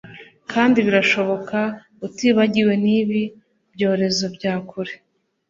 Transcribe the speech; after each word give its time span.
Kandi 0.51 0.77
birashoboka 0.87 1.59
utibagiwe 2.05 2.73
nibi 2.85 3.21
byorezo 3.73 4.25
bya 4.35 4.53
kure 4.69 4.93